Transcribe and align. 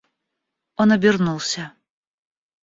Он 0.77 0.91
обернулся. 0.93 1.71